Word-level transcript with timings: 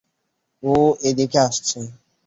ও 0.63 0.73
এদিকে 1.01 1.37
আসছে। 1.39 1.79